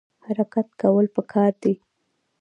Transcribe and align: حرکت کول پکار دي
حرکت 0.25 0.67
کول 0.81 1.05
پکار 1.15 1.51
دي 1.63 1.73